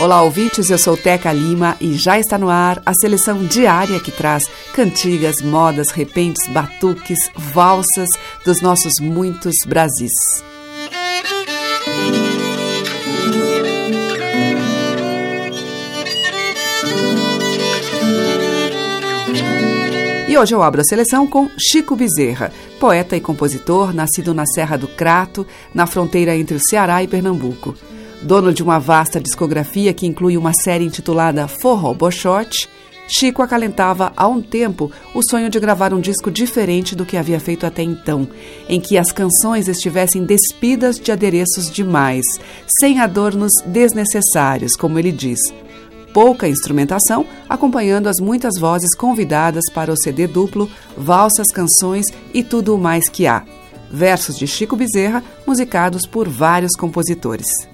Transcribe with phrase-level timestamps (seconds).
[0.00, 0.70] Olá, ouvintes.
[0.70, 4.44] Eu sou Teca Lima e já está no ar a seleção diária que traz
[4.74, 8.08] cantigas, modas, repentes, batuques, valsas
[8.44, 10.12] dos nossos muitos Brasis.
[20.28, 24.76] E hoje eu abro a seleção com Chico Bezerra, poeta e compositor, nascido na Serra
[24.76, 27.76] do Crato, na fronteira entre o Ceará e Pernambuco.
[28.24, 32.70] Dono de uma vasta discografia que inclui uma série intitulada Forró Bochote,
[33.06, 37.38] Chico acalentava há um tempo o sonho de gravar um disco diferente do que havia
[37.38, 38.26] feito até então,
[38.66, 42.24] em que as canções estivessem despidas de adereços demais,
[42.80, 45.38] sem adornos desnecessários, como ele diz
[46.14, 52.74] pouca instrumentação, acompanhando as muitas vozes convidadas para o CD duplo, valsas, canções e tudo
[52.74, 53.42] o mais que há.
[53.90, 57.73] Versos de Chico Bezerra, musicados por vários compositores.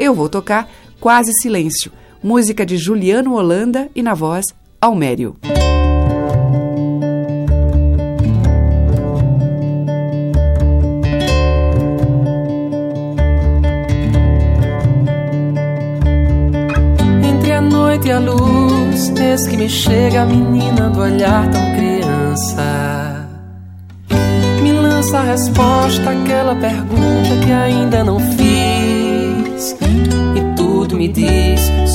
[0.00, 0.66] Eu vou tocar
[0.98, 4.46] Quase Silêncio, música de Juliano Holanda e na voz
[4.80, 5.36] Almério.
[17.60, 23.28] noite e a luz, eis que me chega a menina do olhar tão criança.
[24.62, 28.49] Me lança a resposta àquela pergunta que ainda não fiz.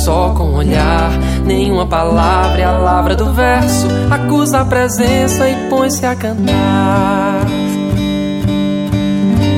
[0.05, 1.09] Só com um olhar,
[1.43, 3.87] nenhuma palavra é a lavra do verso.
[4.11, 7.43] Acusa a presença e põe-se a cantar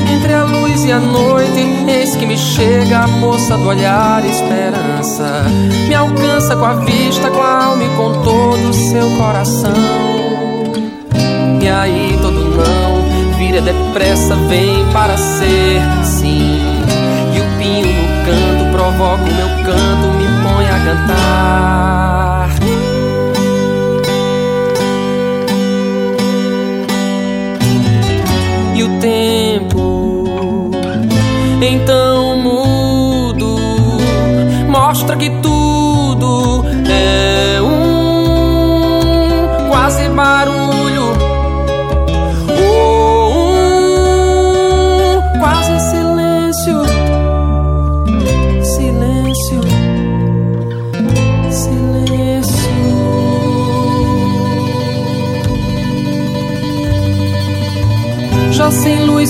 [0.10, 5.44] entre a luz e a noite, eis que me chega a moça do olhar esperança.
[5.88, 9.74] Me alcança com a vista, com a alma e com todo o seu coração.
[11.62, 16.60] E aí todo não vira depressa, vem para ser sim.
[17.36, 20.17] E o pinho no canto provoca o meu canto,
[20.88, 22.50] cantar.
[28.74, 30.72] E o tempo
[31.62, 32.17] então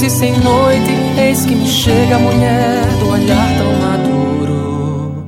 [0.08, 5.28] e sem noite Eis que me chega a mulher do olhar tão maduro.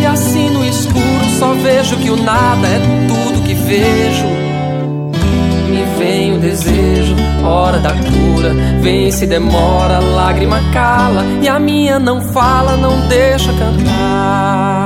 [0.00, 4.26] E assim no escuro só vejo que o nada é tudo que vejo.
[5.68, 7.14] Me vem o desejo,
[7.44, 8.52] hora da cura.
[8.80, 11.24] Vem se demora, lágrima cala.
[11.42, 14.85] E a minha não fala, não deixa cantar.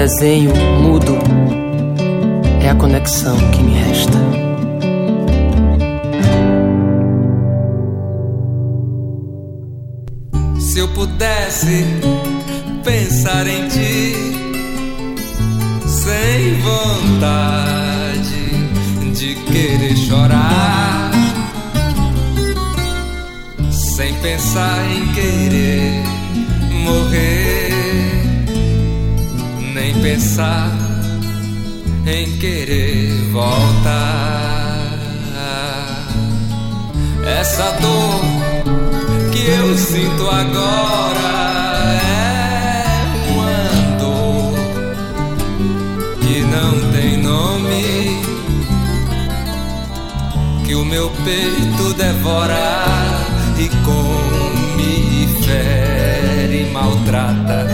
[0.00, 0.50] Desenho
[0.80, 1.18] mudo.
[2.62, 3.76] É a conexão que me
[51.24, 52.84] peito devora
[53.56, 57.66] e come e fere e maltrata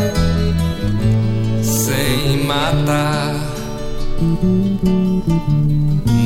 [1.63, 3.35] sem matar.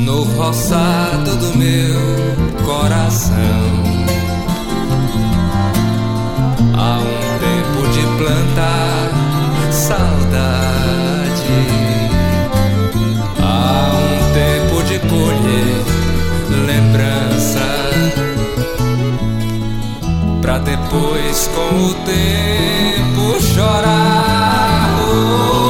[0.05, 3.90] No roçado do meu coração.
[20.71, 25.01] depois com o tempo chorar.
[25.13, 25.70] Oh.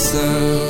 [0.00, 0.69] myself.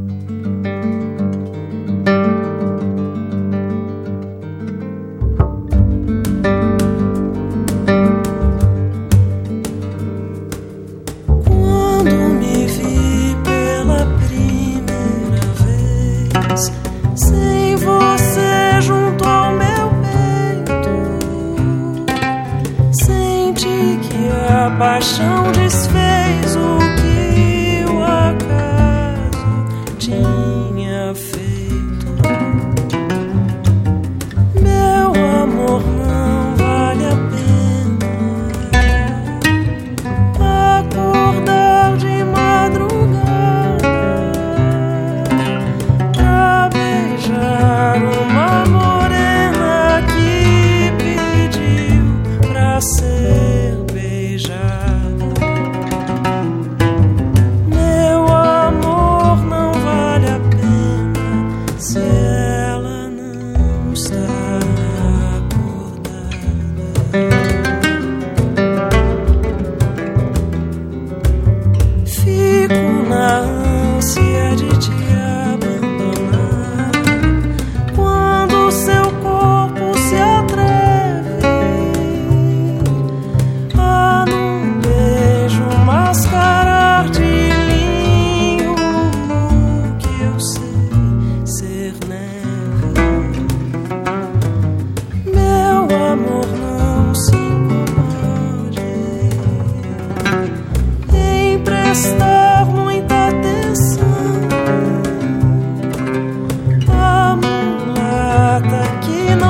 [109.11, 109.40] in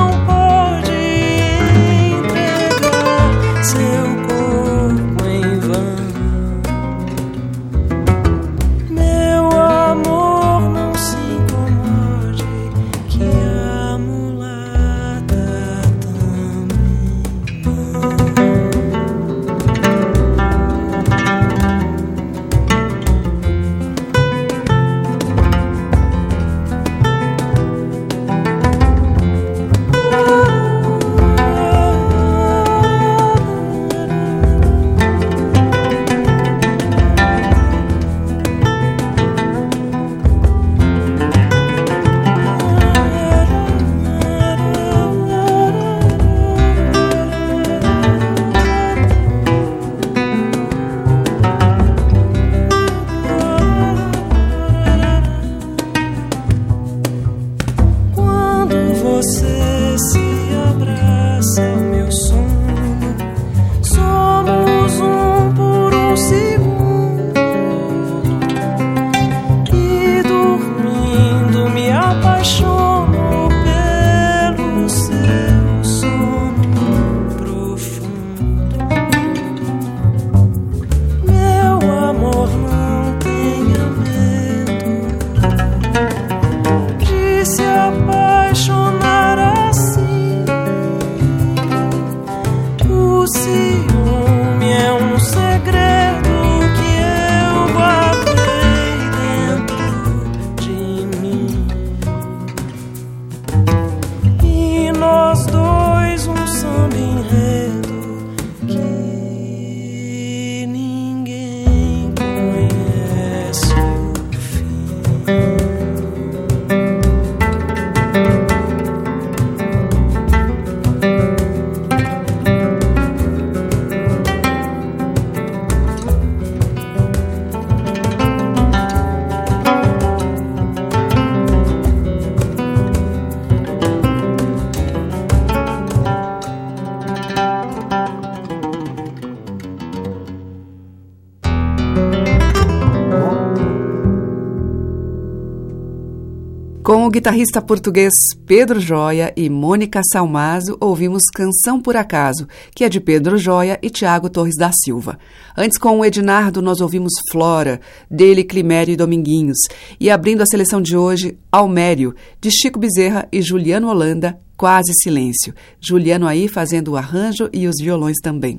[147.12, 148.10] guitarrista português
[148.46, 153.90] Pedro Joia e Mônica Salmazo, ouvimos Canção por Acaso, que é de Pedro Joia e
[153.90, 155.18] Tiago Torres da Silva.
[155.54, 159.58] Antes, com o Ednardo, nós ouvimos Flora, dele Climério e Dominguinhos.
[160.00, 165.52] E abrindo a seleção de hoje, Almério, de Chico Bezerra e Juliano Holanda, Quase Silêncio.
[165.80, 168.58] Juliano aí fazendo o arranjo e os violões também.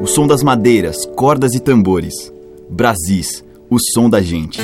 [0.00, 2.14] O som das madeiras, cordas e tambores.
[2.70, 4.60] Brasis, o som da gente.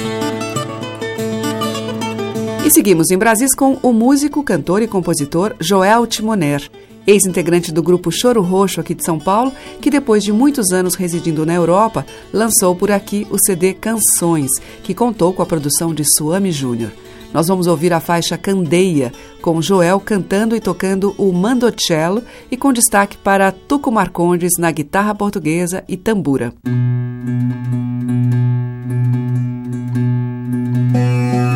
[2.66, 6.68] E seguimos em Brasis com o músico, cantor e compositor Joel Timoner,
[7.06, 11.46] ex-integrante do grupo Choro Roxo aqui de São Paulo, que depois de muitos anos residindo
[11.46, 14.50] na Europa, lançou por aqui o CD Canções,
[14.82, 16.90] que contou com a produção de Suami Júnior.
[17.32, 22.20] Nós vamos ouvir a faixa Candeia, com Joel cantando e tocando o mandocello
[22.50, 26.52] e com destaque para Tuco Marcondes na guitarra portuguesa e tambura.
[31.36, 31.55] cima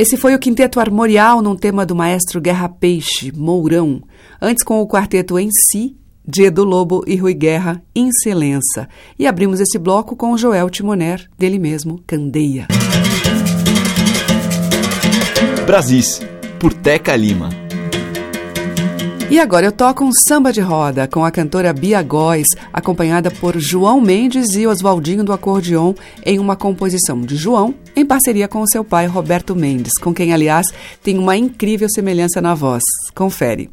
[0.00, 4.00] Esse foi o quinteto armorial num tema do maestro Guerra Peixe, Mourão.
[4.40, 5.94] Antes com o quarteto em si,
[6.38, 8.88] Edu Lobo e Rui Guerra, Incelença.
[9.18, 12.66] E abrimos esse bloco com Joel Timoner, dele mesmo, Candeia.
[15.66, 16.22] Brasis,
[16.58, 17.59] por Teca Lima.
[19.30, 23.56] E agora eu toco um samba de roda com a cantora Bia Góes, acompanhada por
[23.60, 25.94] João Mendes e Oswaldinho do Acordeon,
[26.26, 30.66] em uma composição de João, em parceria com seu pai Roberto Mendes, com quem, aliás,
[31.00, 32.82] tem uma incrível semelhança na voz.
[33.14, 33.70] Confere.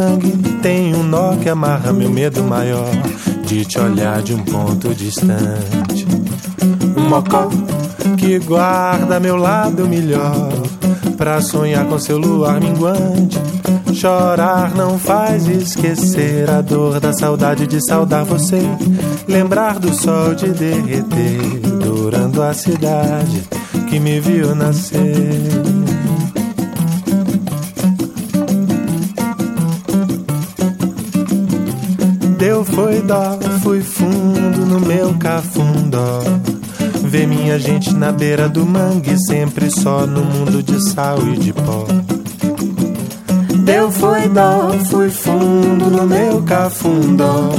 [0.00, 0.32] Sangue,
[0.62, 2.90] tem um nó que amarra meu medo maior
[3.44, 6.06] de te olhar de um ponto distante.
[6.96, 7.50] Um mocó
[8.16, 10.50] que guarda meu lado melhor
[11.18, 13.38] pra sonhar com seu luar minguante.
[13.92, 18.62] Chorar não faz esquecer a dor da saudade de saudar você.
[19.28, 23.42] Lembrar do sol de derreter adorando a cidade
[23.90, 25.59] que me viu nascer.
[32.40, 36.22] Deu foi dó, fui fundo no meu cafundó.
[37.02, 41.52] Ver minha gente na beira do mangue, sempre só no mundo de sal e de
[41.52, 41.84] pó.
[43.62, 47.50] Deu foi dó, fui fundo no meu cafundó.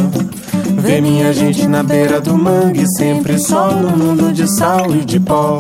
[0.79, 5.19] Ver minha gente na beira do mangue, sempre só no mundo de sal e de
[5.19, 5.59] pó.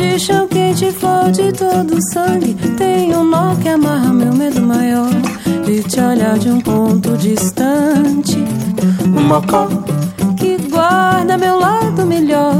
[0.00, 5.10] De chão quente, flor de todo sangue, tem um nó que amarra meu medo maior
[5.66, 8.38] de te olhar de um ponto distante.
[9.04, 9.68] Um mocó
[10.38, 12.54] que guarda meu lado melhor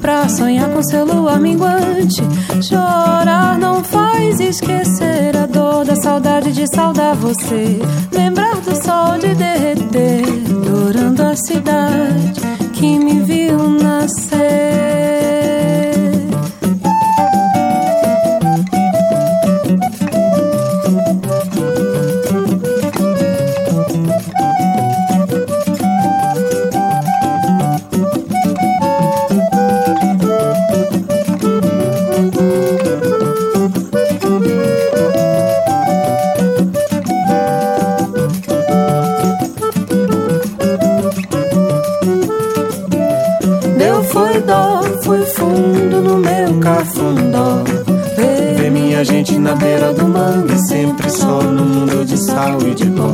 [0.00, 2.20] pra sonhar com seu luar minguante.
[2.60, 7.78] Chorar não faz esquecer a dor da saudade de saudar você.
[8.10, 12.40] Lembrar do sol de derreter, adorando a cidade
[12.72, 15.45] que me viu nascer.
[49.46, 53.12] Na beira do mangue, sempre só no mundo de sal e de pó.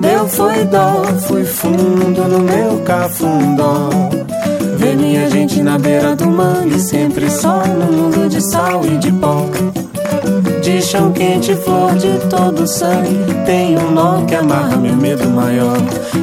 [0.00, 3.90] Deu foi dó, fui fundo no meu cafundó.
[4.78, 9.12] Ver minha gente na beira do mangue, sempre só no mundo de sal e de
[9.12, 9.44] pó.
[10.62, 15.76] De chão quente, flor de todo sangue, tem um nó que amarra meu medo maior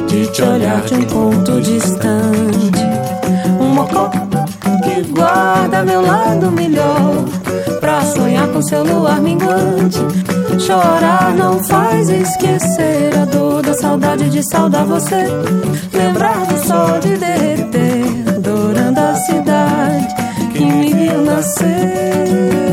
[0.08, 2.82] de te olhar de um ponto distante.
[3.60, 4.10] Um mocó
[4.82, 7.37] que guarda meu lado melhor
[8.58, 9.98] com seu luar minguante.
[10.58, 15.26] Chorar não faz esquecer a dor da saudade de saudar você.
[15.92, 20.08] Lembrar do sol de derreter, adorando a cidade
[20.52, 22.67] que me viu nascer.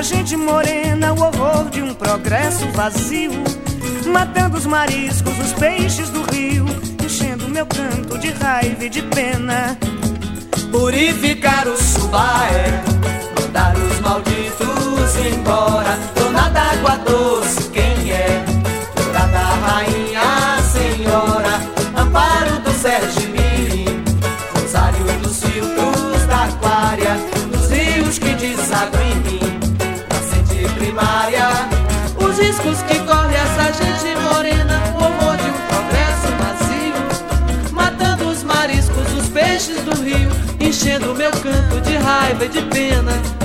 [0.00, 3.32] Essa gente morena, o horror de um progresso vazio,
[4.06, 6.64] matando os mariscos, os peixes do rio,
[7.04, 9.76] enchendo meu canto de raiva e de pena.
[10.72, 12.82] Purificar o subaé,
[13.38, 17.89] mandar os malditos embora, dona d'água doce gente
[42.48, 43.39] de pena.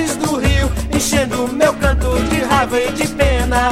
[0.00, 3.70] Peixes do rio, enchendo meu canto de raiva e de pena.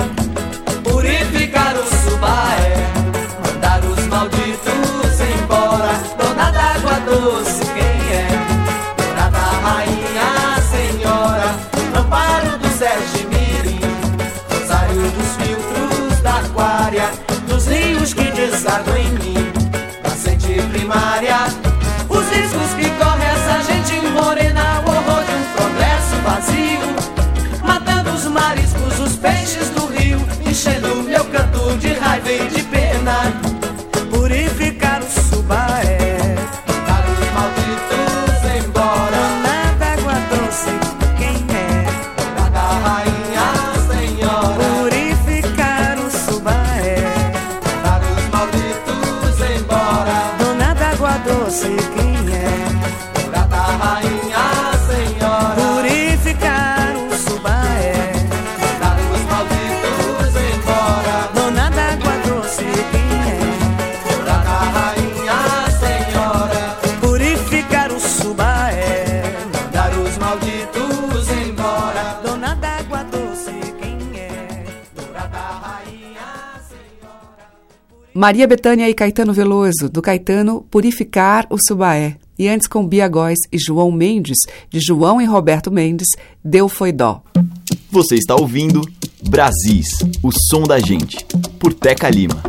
[0.85, 2.77] Purificar o subaé,
[3.45, 5.93] mandar os malditos embora.
[6.19, 8.29] Dona d'água doce, quem é?
[8.97, 11.55] Dourada rainha, senhora,
[11.97, 13.81] amparo do Sérgio Mirim,
[14.51, 17.11] rosário dos filtros da aquária,
[17.49, 19.38] dos rios que desaguam em mim,
[78.19, 82.17] Maria Bethânia e Caetano Veloso, do Caetano Purificar o Subaé.
[82.37, 86.09] E antes com Bia Góes e João Mendes, de João e Roberto Mendes,
[86.45, 87.23] Deu Foi Dó.
[87.89, 88.81] Você está ouvindo
[89.23, 91.25] Brasis, o som da gente,
[91.61, 92.43] por Teca Lima.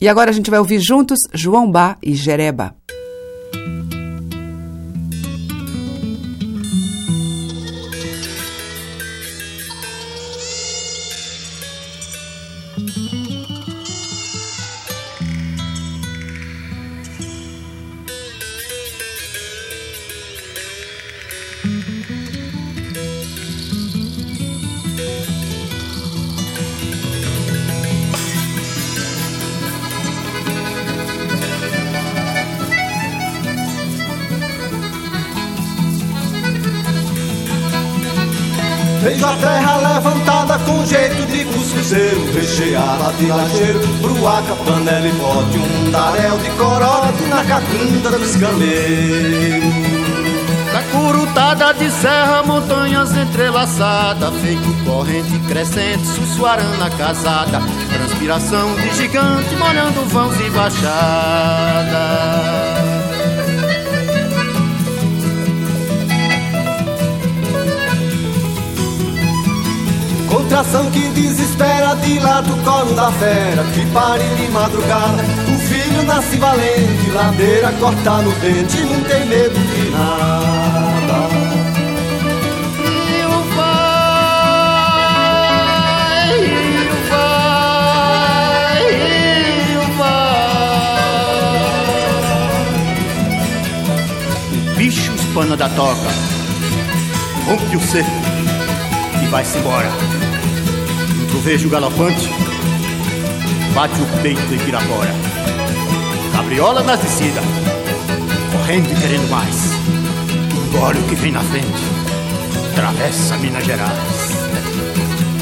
[0.00, 2.77] E agora a gente vai ouvir juntos João Bá e Jereba.
[53.68, 57.60] Entrelaçadas Feito corrente crescente, sussuarana casada.
[57.92, 61.88] Transpiração de gigante, molhando vãos e baixadas
[70.28, 76.02] Contração que desespera de lá do colo da fera Que pare de madrugada, o filho
[76.04, 80.57] nasce valente Ladeira corta no dente, não tem medo de nada
[95.38, 96.10] espana da toca.
[97.46, 98.10] Rompe o cerco
[99.22, 99.88] e vai-se embora.
[99.88, 102.28] Um trovejo galopante
[103.72, 105.14] Bate o peito em Pirapora
[106.32, 107.44] Cabriola nas descidas
[108.50, 109.72] Correndo e querendo mais.
[110.66, 111.84] Engole o que vem na frente
[112.72, 114.32] Atravessa Minas Gerais.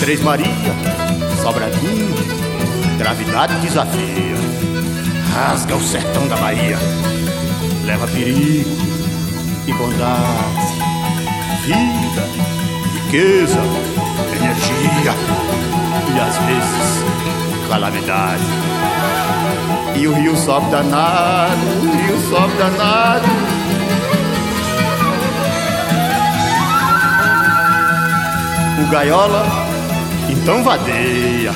[0.00, 0.74] Três Maria,
[1.42, 2.14] Sobradinho
[2.98, 4.37] Gravidade desafia
[5.32, 6.78] Rasga o sertão da Bahia
[7.87, 8.95] Leva perigo
[9.66, 10.76] e bondade
[11.64, 12.29] Vida,
[12.94, 13.61] riqueza,
[14.37, 15.14] energia
[16.14, 17.07] E às vezes
[17.68, 18.42] calamidade.
[19.94, 23.26] E o rio sobe danado, o rio sobe danado.
[28.83, 29.46] O gaiola
[30.29, 31.52] então vadeia.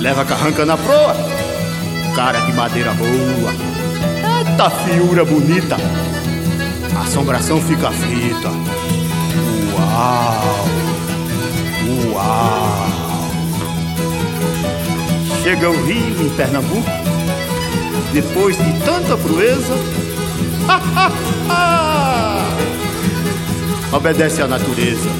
[0.00, 1.16] Leva carranca na proa.
[2.16, 3.52] Cara de madeira boa.
[4.38, 5.76] Eita fiura bonita
[7.04, 8.48] A assombração fica frita
[9.76, 10.68] Uau
[12.14, 12.94] Uau
[15.44, 16.90] chega o rio em Pernambuco,
[18.14, 19.74] depois de tanta proeza,
[23.92, 25.10] obedece à natureza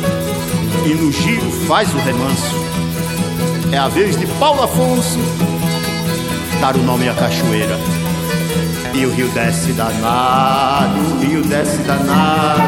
[0.87, 2.55] e no giro faz o remanso.
[3.71, 5.19] É a vez de Paulo Afonso
[6.59, 7.77] dar o nome à cachoeira.
[8.95, 12.63] E o rio desce danado, o rio desce danado.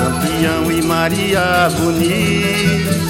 [0.00, 3.02] Lampião e Maria bonita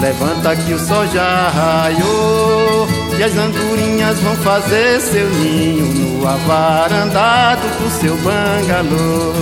[0.00, 2.86] Levanta que o sol já raiou
[3.18, 5.86] E as andorinhas vão fazer seu ninho
[6.20, 9.32] No avarandado do seu bangalô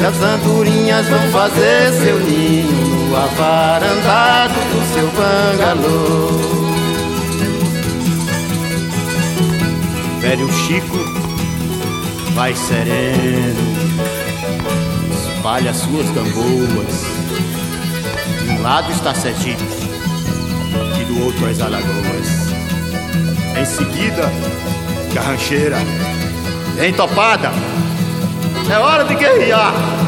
[0.00, 6.28] E as andorinhas vão fazer seu ninho No avarandado do seu bangalô
[10.20, 10.96] Velho Chico
[12.34, 13.60] vai sereno
[15.10, 17.10] Espalha suas gamboas
[18.48, 19.60] um lado está Sergipe
[21.00, 22.50] e do outro as Alagoas.
[23.58, 24.30] Em seguida,
[25.14, 25.78] Garrancheira,
[26.86, 27.50] entopada,
[28.70, 29.99] é hora de guerrear.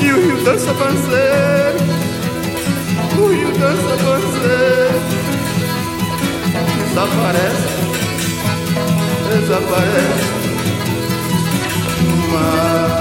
[0.00, 1.78] E o rio dança panceiro,
[3.18, 4.98] o rio dança panceiro.
[6.88, 7.68] Desaparece,
[9.28, 10.26] desaparece.
[12.32, 12.98] Mas...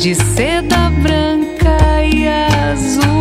[0.00, 3.19] de seda branca e azul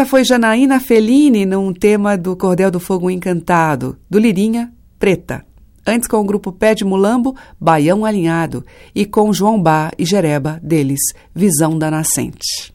[0.00, 5.44] Essa foi Janaína Fellini num tema do Cordel do Fogo Encantado, do Lirinha Preta.
[5.86, 10.58] Antes com o grupo Pé de Mulambo, Baião Alinhado, e com João Bá e Jereba,
[10.62, 11.00] deles,
[11.34, 12.72] Visão da Nascente.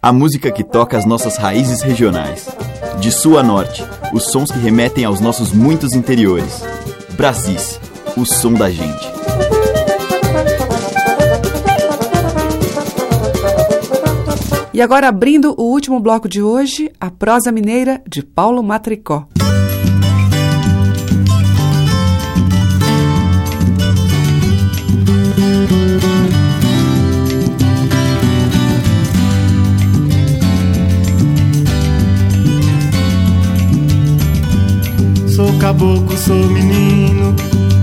[0.00, 2.48] A música que toca as nossas raízes regionais.
[3.00, 6.62] De sul a norte, os sons que remetem aos nossos muitos interiores.
[7.16, 7.80] Brasis,
[8.16, 9.53] o som da gente.
[14.74, 19.28] E agora, abrindo o último bloco de hoje, a prosa mineira de Paulo Matricó.
[35.28, 37.32] Sou caboclo, sou menino,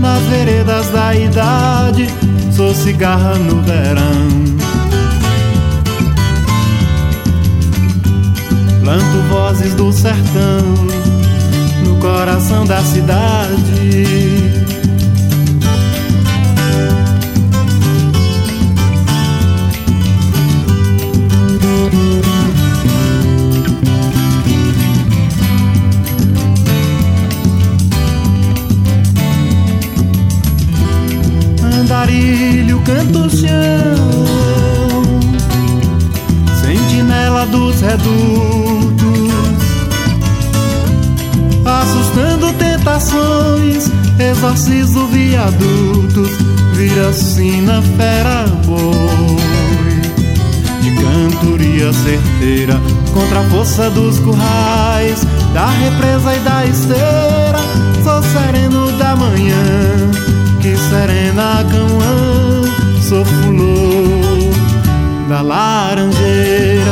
[0.01, 2.07] nas veredas da idade,
[2.53, 4.70] sou cigarra no verão.
[8.81, 10.75] Planto vozes do sertão,
[11.85, 14.71] no coração da cidade.
[31.63, 34.30] Andarilho, canto chão,
[37.41, 39.31] sentinela dos redutos,
[41.65, 46.29] assustando tentações, exorcizo viadutos,
[46.73, 50.01] vira sina fera boi
[50.81, 52.79] De cantoria certeira
[53.13, 57.59] Contra a força dos currais Da represa e da esteira
[58.03, 59.53] Sou sereno da manhã
[60.61, 64.20] Que serena a Sou fulô
[65.31, 66.91] da laranjeira.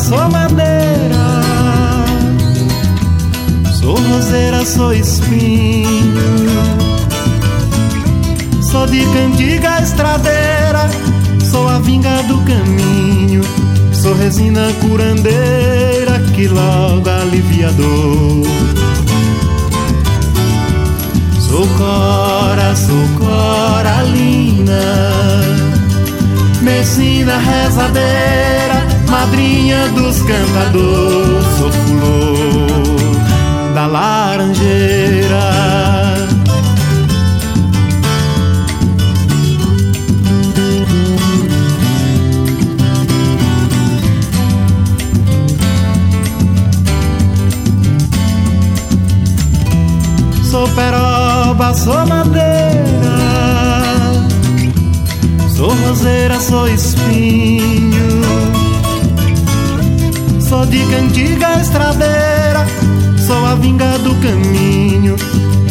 [0.00, 1.42] Sou madeira,
[3.78, 5.86] sou roseira, sou espinho,
[8.62, 10.88] sou de cantiga estradeira,
[11.90, 13.42] sou a vinga do caminho,
[13.92, 18.46] sou resina curandeira que logo alivia dor.
[21.40, 24.80] Sou cora, sou coralina,
[26.62, 35.69] medicina rezadeira madrinha dos cantadores, sou flor da laranjeira.
[50.50, 52.72] Sou peroba, sou madeira,
[55.54, 58.20] sou roseira, sou espinho.
[60.40, 62.66] Sou de cantiga estradeira,
[63.24, 65.14] sou a vinga do caminho,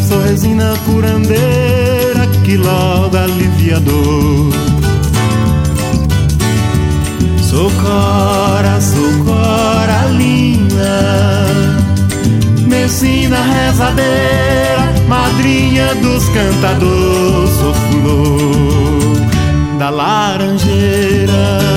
[0.08, 4.54] sou resina curandeira que logo alivia dor.
[7.42, 9.69] Sou cora, sou coralina,
[12.90, 21.69] medicina rezadeira, madrinha dos cantadores, sou flor da laranjeira.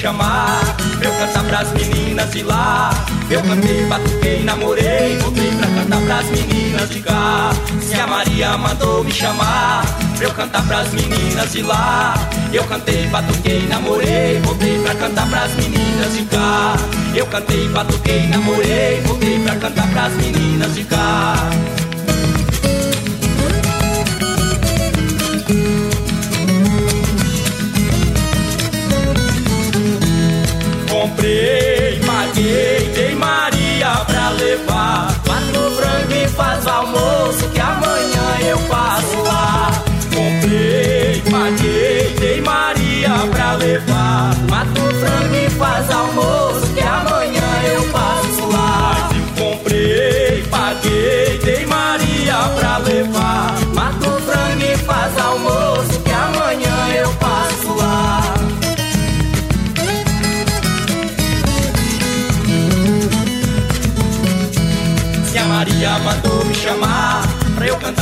[0.00, 0.62] Chamar
[1.02, 2.90] Eu cantar pras meninas de lá.
[3.30, 7.50] Eu cantei, batuquei, namorei Voltei pra cantar pras meninas de cá.
[7.82, 9.84] Se a Maria mandou me chamar
[10.20, 12.14] Eu cantar pras meninas de lá.
[12.52, 16.76] Eu cantei, batuquei, namorei Voltei pra cantar pras meninas de cá.
[17.14, 21.34] Eu cantei, batuquei, namorei Voltei pra cantar pras meninas de cá
[31.20, 35.14] comprei, paguei, dei Maria pra levar.
[35.26, 39.70] Quatro frango e faz almoço que amanhã eu passo lá.
[40.14, 44.34] Comprei, paguei, dei Maria pra levar.
[44.48, 46.69] Quatro frango e faz almoço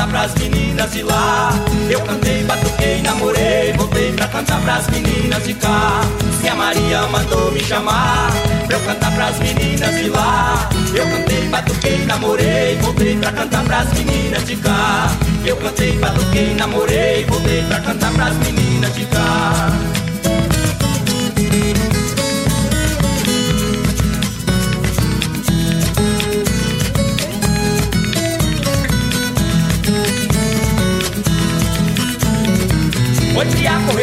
[0.08, 1.50] pras meninas de lá.
[1.88, 6.00] Eu cantei, batuquei, namorei, voltei pra cantar pras meninas de cá.
[6.40, 8.30] Se a Maria mandou me chamar
[8.66, 10.68] pra eu cantar pras meninas de lá.
[10.94, 15.10] Eu cantei, batuquei, namorei, voltei pra cantar pras meninas de cá.
[15.44, 20.07] Eu cantei, batuquei, namorei, voltei pra cantar pras meninas de cá.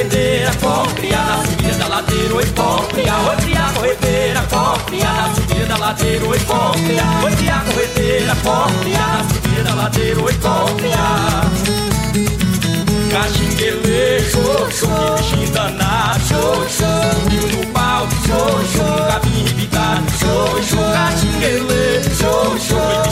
[0.09, 0.51] Cria corredeira,
[0.95, 2.45] cria na subida da ladeira, oi,
[2.89, 3.15] cria.
[3.15, 4.41] Oi, cria corredeira,
[4.85, 6.39] cria na subida da ladeira, oi,
[6.85, 7.03] cria.
[7.23, 8.35] Oi, cria corredeira,
[8.81, 10.33] cria na subida da ladeira, oi,
[10.77, 11.75] cria.
[13.11, 19.45] Caxinguele, show, que bichinho danado, show, subiu no pau, show, show, cabinho
[20.19, 23.04] show, show, caxinguele, show,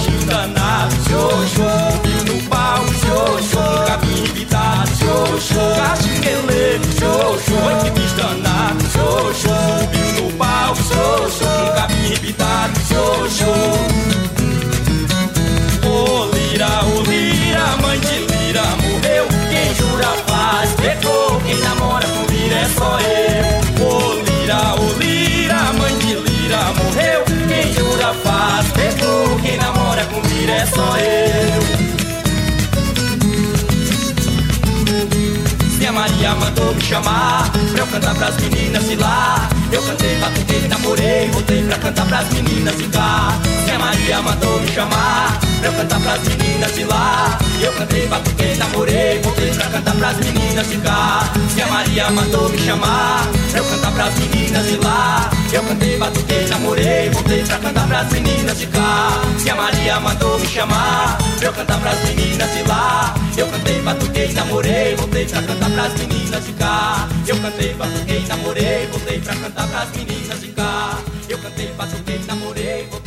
[36.94, 39.50] chamar pra eu cantar pras meninas de lá.
[39.72, 43.30] Eu cantei, batuquei, namorei, voltei pra cantar pras meninas de cá.
[43.74, 47.38] A Maria mandou me chamar eu cantar pras meninas de lá.
[47.61, 51.32] Eu cantei, batuquei, namorei, voltei pra cantar pras meninas de cá.
[51.53, 55.30] Se a Maria mandou me chamar eu cantar pras meninas de lá.
[55.51, 59.22] Eu cantei, batuquei, namorei, voltei pra cantar pras meninas de cá.
[59.38, 63.14] Se a Maria mandou me chamar eu cantar pras meninas de lá.
[63.38, 67.07] Eu cantei, batuquei, namorei, voltei pra cantar pras meninas de cá.
[67.28, 70.97] Eu cantei, batuquei, namorei, voltei pra cantar pras meninas de cá.
[71.30, 73.03] Eu cantei, batuquei, namorei, voltei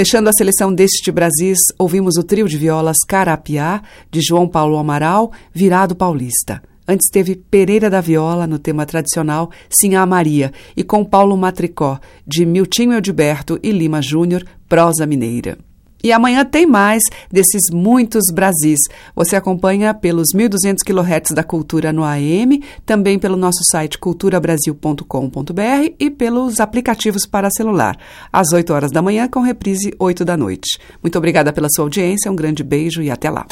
[0.00, 5.30] Fechando a seleção deste Brasis, ouvimos o trio de violas Carapiá, de João Paulo Amaral,
[5.52, 6.62] Virado Paulista.
[6.88, 12.46] Antes teve Pereira da Viola, no tema tradicional Sinhá Maria, e com Paulo Matricó, de
[12.46, 15.58] Miltinho Edilberto e Lima Júnior, Prosa Mineira.
[16.02, 18.78] E amanhã tem mais desses muitos Brasis.
[19.14, 26.10] Você acompanha pelos 1.200 kHz da Cultura no AM, também pelo nosso site culturabrasil.com.br e
[26.10, 27.98] pelos aplicativos para celular.
[28.32, 30.78] Às 8 horas da manhã, com reprise 8 da noite.
[31.02, 33.46] Muito obrigada pela sua audiência, um grande beijo e até lá.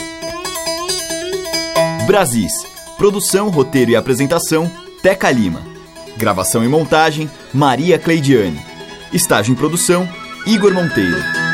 [2.06, 2.52] Brasis.
[2.96, 4.68] Produção, roteiro e apresentação,
[5.02, 5.62] Teca Lima.
[6.16, 8.60] Gravação e montagem, Maria Cleidiane.
[9.12, 10.08] Estágio em produção,
[10.44, 11.47] Igor Monteiro.